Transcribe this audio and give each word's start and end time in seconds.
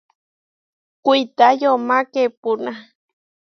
Kuitá 1.05 1.45
yomá 1.61 1.97
keepúna. 2.13 2.71